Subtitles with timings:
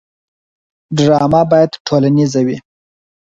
[0.97, 2.57] ډرامه باید ټولنیزه وي